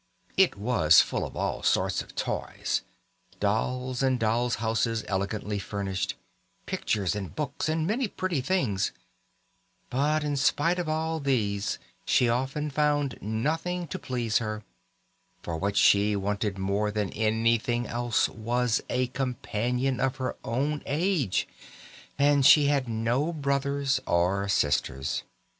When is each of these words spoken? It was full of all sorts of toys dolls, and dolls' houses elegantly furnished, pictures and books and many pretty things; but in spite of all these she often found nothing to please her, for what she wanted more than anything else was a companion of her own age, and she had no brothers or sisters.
It 0.35 0.57
was 0.57 0.99
full 0.99 1.23
of 1.27 1.37
all 1.37 1.61
sorts 1.61 2.01
of 2.01 2.15
toys 2.15 2.81
dolls, 3.39 4.01
and 4.01 4.19
dolls' 4.19 4.55
houses 4.55 5.03
elegantly 5.07 5.59
furnished, 5.59 6.15
pictures 6.65 7.15
and 7.15 7.35
books 7.35 7.69
and 7.69 7.85
many 7.85 8.07
pretty 8.07 8.41
things; 8.41 8.93
but 9.91 10.23
in 10.23 10.37
spite 10.37 10.79
of 10.79 10.89
all 10.89 11.19
these 11.19 11.77
she 12.03 12.27
often 12.27 12.71
found 12.71 13.19
nothing 13.21 13.85
to 13.89 13.99
please 13.99 14.39
her, 14.39 14.63
for 15.43 15.55
what 15.57 15.77
she 15.77 16.15
wanted 16.15 16.57
more 16.57 16.89
than 16.89 17.11
anything 17.13 17.85
else 17.85 18.27
was 18.27 18.81
a 18.89 19.05
companion 19.09 19.99
of 19.99 20.15
her 20.15 20.35
own 20.43 20.81
age, 20.87 21.47
and 22.17 22.43
she 22.43 22.65
had 22.65 22.87
no 22.89 23.31
brothers 23.31 23.99
or 24.07 24.49
sisters. 24.49 25.21